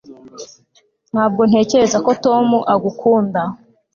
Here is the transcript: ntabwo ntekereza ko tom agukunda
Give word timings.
ntabwo 1.11 1.41
ntekereza 1.49 1.97
ko 2.05 2.11
tom 2.23 2.47
agukunda 2.73 3.41